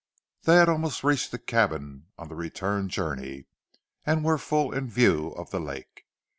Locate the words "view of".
4.89-5.51